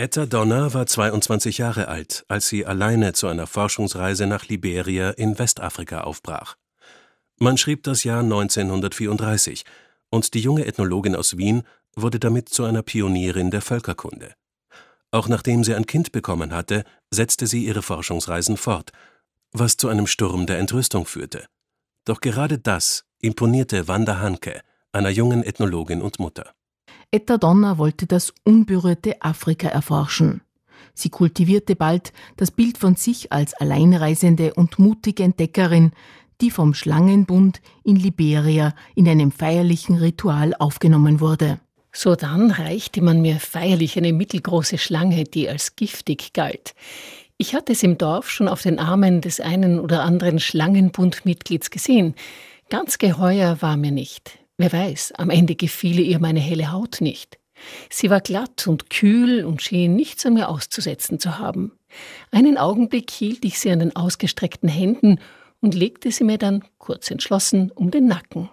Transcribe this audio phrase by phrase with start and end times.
[0.00, 5.38] Etta Donner war 22 Jahre alt, als sie alleine zu einer Forschungsreise nach Liberia in
[5.38, 6.56] Westafrika aufbrach.
[7.38, 9.66] Man schrieb das Jahr 1934
[10.08, 14.32] und die junge Ethnologin aus Wien wurde damit zu einer Pionierin der Völkerkunde.
[15.10, 18.92] Auch nachdem sie ein Kind bekommen hatte, setzte sie ihre Forschungsreisen fort,
[19.52, 21.44] was zu einem Sturm der Entrüstung führte.
[22.06, 24.62] Doch gerade das imponierte Wanda Hanke,
[24.92, 26.54] einer jungen Ethnologin und Mutter.
[27.12, 30.42] Etta Donner wollte das unberührte Afrika erforschen.
[30.94, 35.92] Sie kultivierte bald das Bild von sich als alleinreisende und mutige Entdeckerin,
[36.40, 41.58] die vom Schlangenbund in Liberia in einem feierlichen Ritual aufgenommen wurde.
[41.92, 46.74] So dann reichte man mir feierlich eine mittelgroße Schlange, die als giftig galt.
[47.36, 52.14] Ich hatte es im Dorf schon auf den Armen des einen oder anderen Schlangenbundmitglieds gesehen.
[52.68, 54.39] Ganz geheuer war mir nicht.
[54.60, 57.38] Wer weiß, am Ende gefiel ihr meine helle Haut nicht.
[57.88, 61.72] Sie war glatt und kühl und schien nichts an mir auszusetzen zu haben.
[62.30, 65.18] Einen Augenblick hielt ich sie an den ausgestreckten Händen
[65.62, 68.50] und legte sie mir dann, kurz entschlossen, um den Nacken.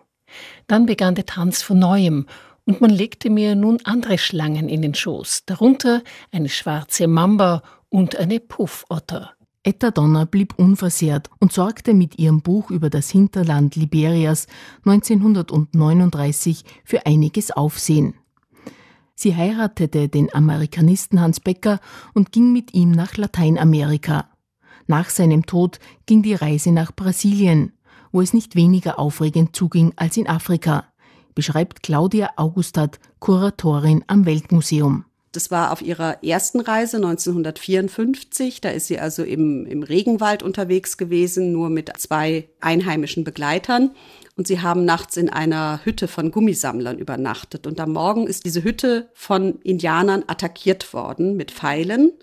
[0.67, 2.25] Dann begann der Tanz von neuem,
[2.63, 8.15] und man legte mir nun andere Schlangen in den Schoß, darunter eine schwarze Mamba und
[8.15, 9.36] eine Puffotter.
[9.67, 14.47] Etta Donner blieb unversehrt und sorgte mit ihrem Buch über das Hinterland Liberias
[14.85, 18.13] 1939 für einiges Aufsehen.
[19.13, 21.81] Sie heiratete den Amerikanisten Hans Becker
[22.13, 24.29] und ging mit ihm nach Lateinamerika.
[24.85, 27.73] Nach seinem Tod ging die Reise nach Brasilien,
[28.13, 30.85] wo es nicht weniger aufregend zuging als in Afrika,
[31.35, 35.03] beschreibt Claudia Augustat, Kuratorin am Weltmuseum.
[35.37, 38.59] Das war auf ihrer ersten Reise 1954.
[38.59, 43.91] Da ist sie also im, im Regenwald unterwegs gewesen, nur mit zwei einheimischen Begleitern.
[44.35, 47.67] Und sie haben nachts in einer Hütte von Gummisammlern übernachtet.
[47.67, 52.13] Und am Morgen ist diese Hütte von Indianern attackiert worden mit Pfeilen.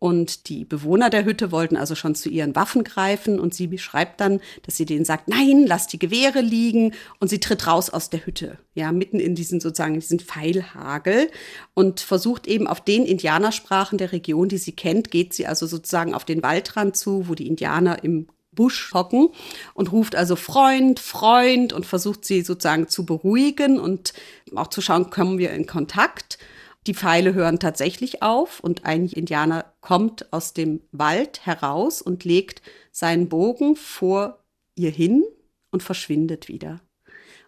[0.00, 3.38] Und die Bewohner der Hütte wollten also schon zu ihren Waffen greifen.
[3.38, 6.94] Und sie beschreibt dann, dass sie denen sagt, nein, lass die Gewehre liegen.
[7.20, 11.30] Und sie tritt raus aus der Hütte, ja, mitten in diesen sozusagen diesen Pfeilhagel.
[11.74, 16.14] Und versucht eben auf den Indianersprachen der Region, die sie kennt, geht sie also sozusagen
[16.14, 19.28] auf den Waldrand zu, wo die Indianer im Busch hocken
[19.74, 24.14] und ruft also Freund, Freund und versucht sie sozusagen zu beruhigen und
[24.56, 26.38] auch zu schauen, kommen wir in Kontakt.
[26.86, 32.62] Die Pfeile hören tatsächlich auf und ein Indianer kommt aus dem Wald heraus und legt
[32.90, 34.38] seinen Bogen vor
[34.76, 35.22] ihr hin
[35.70, 36.80] und verschwindet wieder.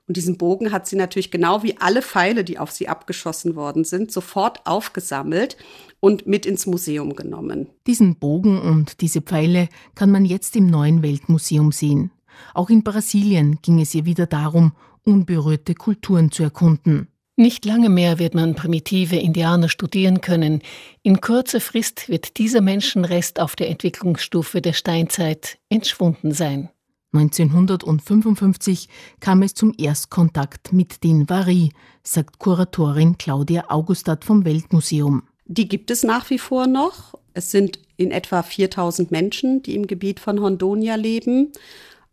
[0.07, 3.85] Und diesen Bogen hat sie natürlich genau wie alle Pfeile, die auf sie abgeschossen worden
[3.85, 5.57] sind, sofort aufgesammelt
[6.01, 7.69] und mit ins Museum genommen.
[7.87, 12.11] Diesen Bogen und diese Pfeile kann man jetzt im neuen Weltmuseum sehen.
[12.53, 14.73] Auch in Brasilien ging es ihr wieder darum,
[15.05, 17.09] unberührte Kulturen zu erkunden.
[17.43, 20.63] Nicht lange mehr wird man primitive Indianer studieren können.
[21.03, 26.69] In kurzer Frist wird dieser Menschenrest auf der Entwicklungsstufe der Steinzeit entschwunden sein.
[27.13, 28.89] 1955
[29.19, 31.73] kam es zum Erstkontakt mit den Vari,
[32.05, 35.25] sagt Kuratorin Claudia Augustat vom Weltmuseum.
[35.47, 37.19] Die gibt es nach wie vor noch.
[37.35, 41.51] Es sind in etwa 4000 Menschen, die im Gebiet von Hondonia leben.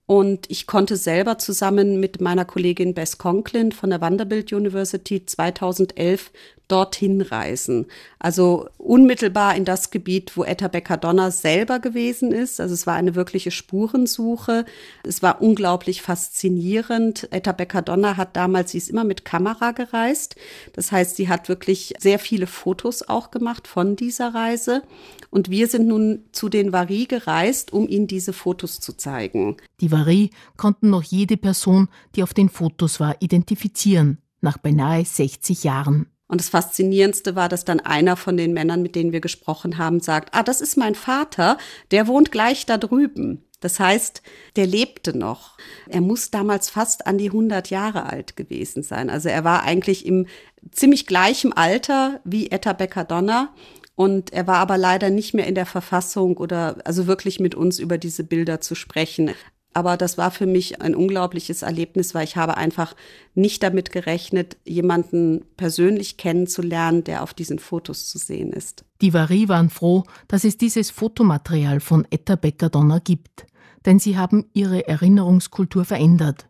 [0.09, 6.31] Und ich konnte selber zusammen mit meiner Kollegin Bess Conklin von der Vanderbilt University 2011
[6.67, 7.85] dorthin reisen.
[8.17, 12.59] Also unmittelbar in das Gebiet, wo Etta Becker-Donner selber gewesen ist.
[12.59, 14.65] Also es war eine wirkliche Spurensuche.
[15.03, 17.27] Es war unglaublich faszinierend.
[17.31, 20.37] Etta Becker-Donner hat damals, sie ist immer mit Kamera gereist.
[20.73, 24.81] Das heißt, sie hat wirklich sehr viele Fotos auch gemacht von dieser Reise.
[25.29, 29.57] Und wir sind nun zu den Vari gereist, um ihnen diese Fotos zu zeigen.
[29.81, 35.63] Die Vari konnten noch jede Person, die auf den Fotos war, identifizieren, nach beinahe 60
[35.63, 36.07] Jahren.
[36.29, 39.99] Und das Faszinierendste war, dass dann einer von den Männern, mit denen wir gesprochen haben,
[39.99, 41.57] sagt, ah, das ist mein Vater,
[41.89, 43.43] der wohnt gleich da drüben.
[43.61, 44.21] Das heißt,
[44.55, 45.57] der lebte noch.
[45.87, 49.09] Er muss damals fast an die 100 Jahre alt gewesen sein.
[49.09, 50.27] Also er war eigentlich im
[50.71, 53.53] ziemlich gleichen Alter wie Etta Becker-Donner.
[53.95, 57.79] Und er war aber leider nicht mehr in der Verfassung oder also wirklich mit uns
[57.79, 59.31] über diese Bilder zu sprechen.
[59.73, 62.95] Aber das war für mich ein unglaubliches Erlebnis, weil ich habe einfach
[63.35, 68.83] nicht damit gerechnet, jemanden persönlich kennenzulernen, der auf diesen Fotos zu sehen ist.
[69.01, 73.45] Die Vari waren froh, dass es dieses Fotomaterial von Etta Becker-Donner gibt,
[73.85, 76.47] denn sie haben ihre Erinnerungskultur verändert.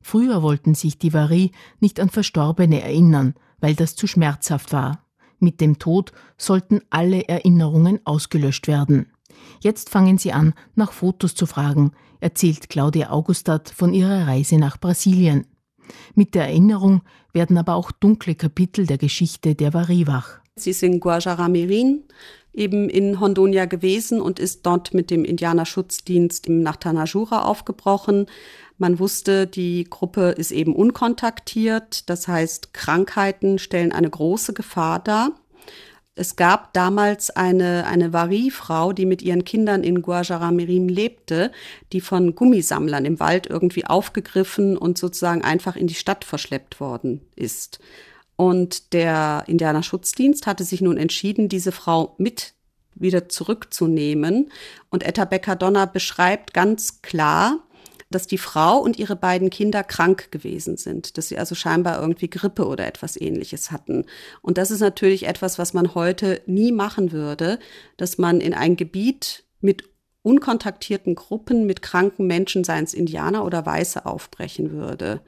[0.00, 5.04] Früher wollten sich die Vari nicht an Verstorbene erinnern, weil das zu schmerzhaft war.
[5.38, 9.12] Mit dem Tod sollten alle Erinnerungen ausgelöscht werden.
[9.60, 14.78] Jetzt fangen sie an, nach Fotos zu fragen, erzählt Claudia Augustat von ihrer Reise nach
[14.78, 15.46] Brasilien.
[16.14, 17.02] Mit der Erinnerung
[17.32, 20.40] werden aber auch dunkle Kapitel der Geschichte der Vari wach.
[20.56, 22.04] Sie ist in Guajaramirin
[22.52, 28.26] eben in Hondonia gewesen und ist dort mit dem Indianerschutzdienst nach Tanajura aufgebrochen.
[28.76, 35.32] Man wusste, die Gruppe ist eben unkontaktiert, das heißt, Krankheiten stellen eine große Gefahr dar.
[36.14, 41.52] Es gab damals eine, eine Vari-Frau, die mit ihren Kindern in Guajaramirim lebte,
[41.92, 47.22] die von Gummisammlern im Wald irgendwie aufgegriffen und sozusagen einfach in die Stadt verschleppt worden
[47.34, 47.80] ist.
[48.36, 52.54] Und der Indianerschutzdienst hatte sich nun entschieden, diese Frau mit
[52.94, 54.50] wieder zurückzunehmen.
[54.90, 57.60] Und Etta Becker-Donner beschreibt ganz klar,
[58.12, 62.30] dass die Frau und ihre beiden Kinder krank gewesen sind, dass sie also scheinbar irgendwie
[62.30, 64.04] Grippe oder etwas ähnliches hatten.
[64.40, 67.58] Und das ist natürlich etwas, was man heute nie machen würde,
[67.96, 69.84] dass man in ein Gebiet mit
[70.22, 75.20] unkontaktierten Gruppen mit kranken Menschen, seien es Indianer oder Weiße, aufbrechen würde.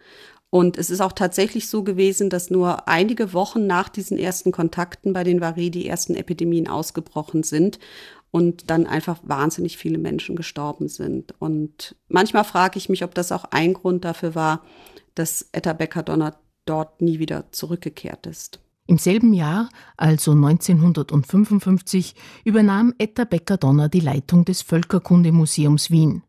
[0.50, 5.12] Und es ist auch tatsächlich so gewesen, dass nur einige Wochen nach diesen ersten Kontakten
[5.12, 7.80] bei den Vari die ersten Epidemien ausgebrochen sind
[8.34, 11.36] und dann einfach wahnsinnig viele Menschen gestorben sind.
[11.38, 14.64] Und manchmal frage ich mich, ob das auch ein Grund dafür war,
[15.14, 16.34] dass Etta Becker-Donner
[16.64, 18.58] dort nie wieder zurückgekehrt ist.
[18.88, 26.24] Im selben Jahr, also 1955, übernahm Etta Becker-Donner die Leitung des Völkerkundemuseums Wien.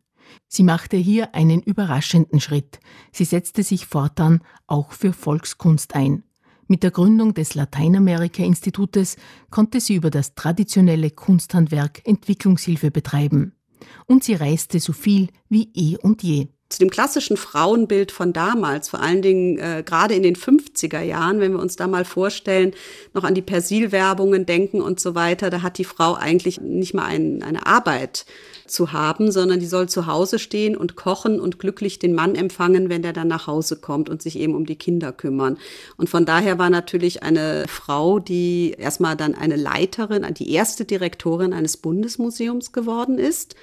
[0.46, 2.78] Sie machte hier einen überraschenden Schritt.
[3.10, 6.22] Sie setzte sich fortan auch für Volkskunst ein.
[6.68, 9.16] Mit der Gründung des Lateinamerika-Institutes
[9.50, 13.52] konnte sie über das traditionelle Kunsthandwerk Entwicklungshilfe betreiben.
[14.06, 18.88] Und sie reiste so viel wie eh und je zu dem klassischen Frauenbild von damals,
[18.88, 22.74] vor allen Dingen äh, gerade in den 50er Jahren, wenn wir uns da mal vorstellen,
[23.14, 27.04] noch an die Persil-Werbungen denken und so weiter, da hat die Frau eigentlich nicht mal
[27.04, 28.26] ein, eine Arbeit
[28.66, 32.88] zu haben, sondern die soll zu Hause stehen und kochen und glücklich den Mann empfangen,
[32.88, 35.58] wenn der dann nach Hause kommt und sich eben um die Kinder kümmern.
[35.96, 41.52] Und von daher war natürlich eine Frau, die erstmal dann eine Leiterin, die erste Direktorin
[41.52, 43.54] eines Bundesmuseums geworden ist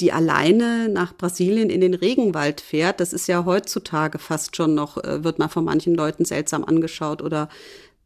[0.00, 3.00] die alleine nach Brasilien in den Regenwald fährt.
[3.00, 7.22] Das ist ja heutzutage fast schon noch, äh, wird man von manchen Leuten seltsam angeschaut
[7.22, 7.48] oder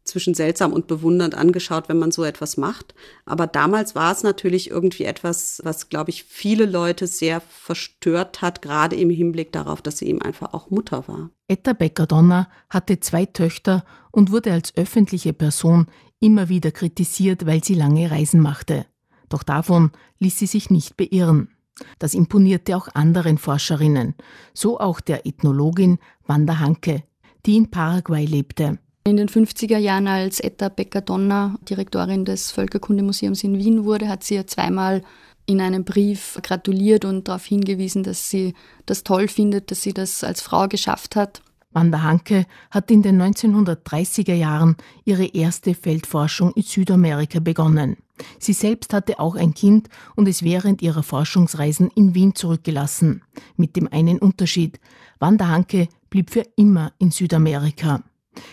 [0.09, 2.95] zwischen seltsam und bewundernd angeschaut, wenn man so etwas macht.
[3.25, 8.61] Aber damals war es natürlich irgendwie etwas, was, glaube ich, viele Leute sehr verstört hat,
[8.61, 11.29] gerade im Hinblick darauf, dass sie eben einfach auch Mutter war.
[11.47, 15.87] Etta Becker-Donner hatte zwei Töchter und wurde als öffentliche Person
[16.19, 18.85] immer wieder kritisiert, weil sie lange Reisen machte.
[19.29, 21.49] Doch davon ließ sie sich nicht beirren.
[21.99, 24.15] Das imponierte auch anderen Forscherinnen,
[24.53, 27.03] so auch der Ethnologin Wanda Hanke,
[27.45, 28.79] die in Paraguay lebte.
[29.05, 34.35] In den 50er Jahren, als Etta Becker-Donner Direktorin des Völkerkundemuseums in Wien wurde, hat sie
[34.35, 35.01] ja zweimal
[35.45, 38.53] in einem Brief gratuliert und darauf hingewiesen, dass sie
[38.85, 41.41] das toll findet, dass sie das als Frau geschafft hat.
[41.71, 44.75] Wanda Hanke hat in den 1930er Jahren
[45.05, 47.97] ihre erste Feldforschung in Südamerika begonnen.
[48.39, 53.21] Sie selbst hatte auch ein Kind und es während ihrer Forschungsreisen in Wien zurückgelassen.
[53.55, 54.79] Mit dem einen Unterschied.
[55.19, 58.03] Wanda Hanke blieb für immer in Südamerika.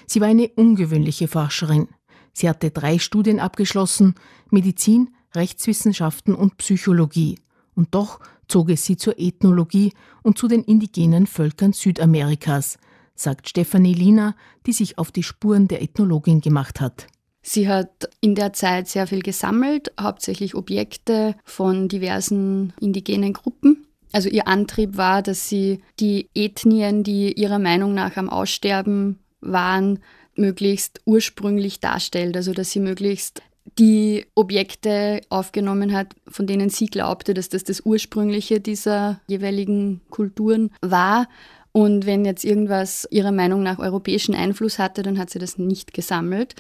[0.07, 1.89] Sie war eine ungewöhnliche Forscherin.
[2.33, 4.15] Sie hatte drei Studien abgeschlossen,
[4.51, 7.39] Medizin, Rechtswissenschaften und Psychologie.
[7.75, 9.93] Und doch zog es sie zur Ethnologie
[10.23, 12.79] und zu den indigenen Völkern Südamerikas,
[13.17, 14.37] sagt Stefanie Lina,
[14.67, 17.07] die sich auf die Spuren der Ethnologin gemacht hat.
[17.43, 23.87] Sie hat in der Zeit sehr viel gesammelt, hauptsächlich Objekte von diversen indigenen Gruppen.
[24.13, 30.01] Also ihr Antrieb war, dass sie die Ethnien, die ihrer Meinung nach am Aussterben waren,
[30.35, 32.37] möglichst ursprünglich darstellt.
[32.37, 33.43] Also dass sie möglichst
[33.79, 40.71] die Objekte aufgenommen hat, von denen sie glaubte, dass das das Ursprüngliche dieser jeweiligen Kulturen
[40.81, 41.29] war
[41.77, 45.93] und wenn jetzt irgendwas ihrer Meinung nach europäischen Einfluss hatte, dann hat sie das nicht
[45.93, 46.55] gesammelt.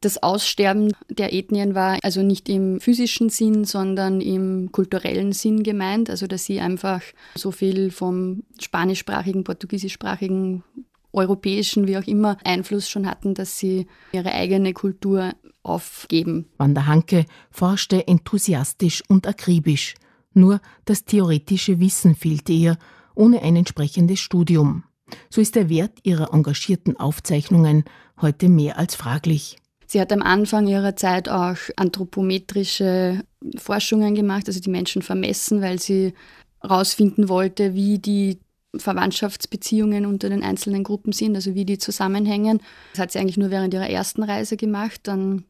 [0.00, 6.10] Das Aussterben der Ethnien war also nicht im physischen Sinn, sondern im kulturellen Sinn gemeint.
[6.10, 7.02] Also dass sie einfach
[7.36, 10.64] so viel vom spanischsprachigen, portugiesischsprachigen,
[11.12, 16.46] europäischen, wie auch immer, Einfluss schon hatten, dass sie ihre eigene Kultur aufgeben.
[16.58, 19.94] Wanda Hanke forschte enthusiastisch und akribisch.
[20.34, 22.76] Nur das theoretische Wissen fehlte ihr
[23.14, 24.84] ohne ein entsprechendes Studium.
[25.30, 27.84] So ist der Wert ihrer engagierten Aufzeichnungen
[28.20, 29.58] heute mehr als fraglich.
[29.86, 33.24] Sie hat am Anfang ihrer Zeit auch anthropometrische
[33.58, 36.14] Forschungen gemacht, also die Menschen vermessen, weil sie
[36.62, 38.38] herausfinden wollte, wie die
[38.74, 42.60] Verwandtschaftsbeziehungen unter den einzelnen Gruppen sind, also wie die zusammenhängen.
[42.92, 45.44] Das hat sie eigentlich nur während ihrer ersten Reise gemacht, dann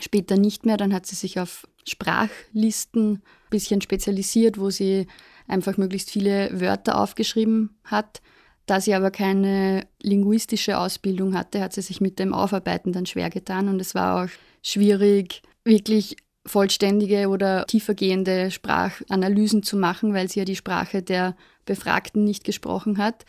[0.00, 0.76] später nicht mehr.
[0.76, 5.06] Dann hat sie sich auf Sprachlisten ein bisschen spezialisiert, wo sie
[5.48, 8.20] einfach möglichst viele Wörter aufgeschrieben hat.
[8.66, 13.30] Da sie aber keine linguistische Ausbildung hatte, hat sie sich mit dem Aufarbeiten dann schwer
[13.30, 14.28] getan und es war auch
[14.62, 22.24] schwierig, wirklich vollständige oder tiefergehende Sprachanalysen zu machen, weil sie ja die Sprache der Befragten
[22.24, 23.24] nicht gesprochen hat.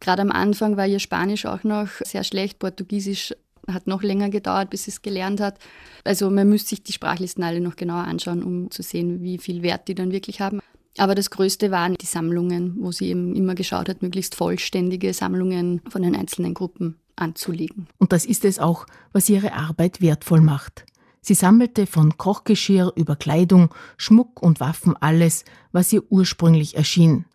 [0.00, 3.34] Gerade am Anfang war ihr Spanisch auch noch sehr schlecht, Portugiesisch
[3.72, 5.58] hat noch länger gedauert, bis sie es gelernt hat.
[6.04, 9.62] Also man müsste sich die Sprachlisten alle noch genauer anschauen, um zu sehen, wie viel
[9.62, 10.60] Wert die dann wirklich haben.
[10.98, 15.80] Aber das Größte waren die Sammlungen, wo sie eben immer geschaut hat, möglichst vollständige Sammlungen
[15.88, 17.88] von den einzelnen Gruppen anzulegen.
[17.98, 20.84] Und das ist es auch, was ihre Arbeit wertvoll macht.
[21.20, 27.26] Sie sammelte von Kochgeschirr über Kleidung, Schmuck und Waffen alles, was ihr ursprünglich erschien.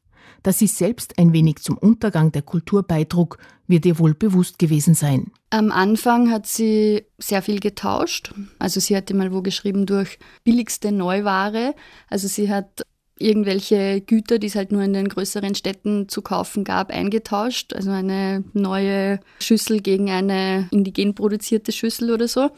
[0.41, 4.93] Dass sie selbst ein wenig zum Untergang der Kultur beitrug, wird ihr wohl bewusst gewesen
[4.93, 5.31] sein.
[5.51, 8.33] Am Anfang hat sie sehr viel getauscht.
[8.59, 11.75] Also sie hatte mal wo geschrieben durch billigste Neuware.
[12.09, 12.83] Also sie hat
[13.23, 17.73] irgendwelche Güter, die es halt nur in den größeren Städten zu kaufen gab, eingetauscht.
[17.73, 22.51] Also eine neue Schüssel gegen eine indigen produzierte Schüssel oder so.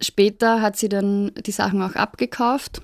[0.00, 2.82] Später hat sie dann die Sachen auch abgekauft.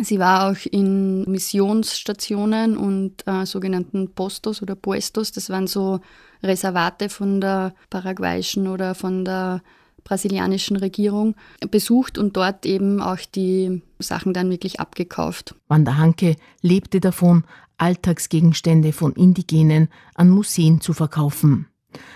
[0.00, 5.32] Sie war auch in Missionsstationen und äh, sogenannten Postos oder Puestos.
[5.32, 6.00] Das waren so
[6.42, 9.62] Reservate von der paraguayischen oder von der
[10.04, 11.34] brasilianischen Regierung
[11.70, 15.54] besucht und dort eben auch die Sachen dann wirklich abgekauft.
[15.68, 17.44] Wanda Hanke lebte davon,
[17.78, 21.68] Alltagsgegenstände von Indigenen an Museen zu verkaufen.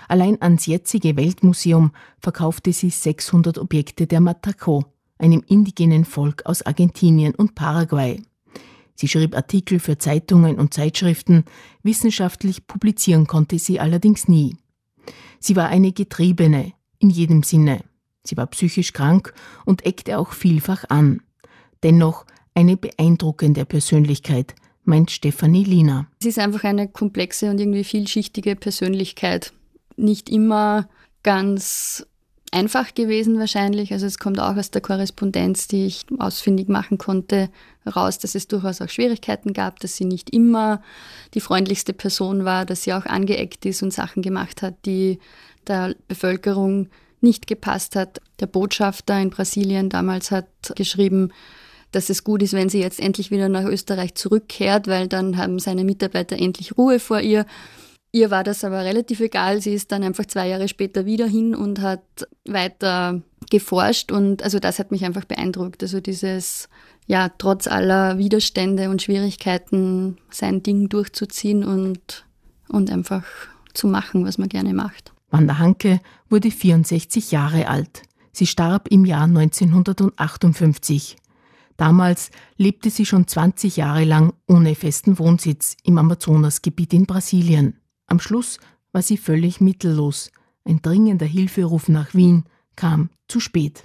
[0.09, 4.85] Allein ans jetzige Weltmuseum verkaufte sie 600 Objekte der Mataco,
[5.19, 8.21] einem indigenen Volk aus Argentinien und Paraguay.
[8.95, 11.45] Sie schrieb Artikel für Zeitungen und Zeitschriften,
[11.83, 14.57] wissenschaftlich publizieren konnte sie allerdings nie.
[15.41, 17.81] Sie war eine Getriebene, in jedem Sinne.
[18.25, 21.21] Sie war psychisch krank und eckte auch vielfach an.
[21.83, 24.55] Dennoch eine beeindruckende Persönlichkeit,
[24.85, 26.07] meint Stefanie Lina.
[26.21, 29.53] Sie ist einfach eine komplexe und irgendwie vielschichtige Persönlichkeit
[29.97, 30.89] nicht immer
[31.23, 32.07] ganz
[32.53, 33.93] einfach gewesen wahrscheinlich.
[33.93, 37.49] Also es kommt auch aus der Korrespondenz, die ich ausfindig machen konnte,
[37.87, 40.83] raus, dass es durchaus auch Schwierigkeiten gab, dass sie nicht immer
[41.35, 45.19] die freundlichste Person war, dass sie auch angeeckt ist und Sachen gemacht hat, die
[45.69, 46.89] der Bevölkerung
[47.21, 48.21] nicht gepasst hat.
[48.41, 51.31] Der Botschafter in Brasilien damals hat geschrieben,
[51.93, 55.59] dass es gut ist, wenn sie jetzt endlich wieder nach Österreich zurückkehrt, weil dann haben
[55.59, 57.47] seine Mitarbeiter endlich Ruhe vor ihr.
[58.11, 59.61] Ihr war das aber relativ egal.
[59.61, 62.03] Sie ist dann einfach zwei Jahre später wieder hin und hat
[62.47, 65.83] weiter geforscht und also das hat mich einfach beeindruckt.
[65.83, 66.69] Also dieses,
[67.07, 72.25] ja, trotz aller Widerstände und Schwierigkeiten sein Ding durchzuziehen und,
[72.69, 73.25] und einfach
[73.75, 75.12] zu machen, was man gerne macht.
[75.33, 78.03] Wanda Hanke wurde 64 Jahre alt.
[78.33, 81.17] Sie starb im Jahr 1958.
[81.79, 87.79] Damals lebte sie schon 20 Jahre lang ohne festen Wohnsitz im Amazonasgebiet in Brasilien.
[88.07, 88.61] Am Schluss
[88.93, 90.31] war sie völlig mittellos.
[90.65, 92.45] Ein dringender Hilferuf nach Wien
[92.77, 93.85] kam zu spät.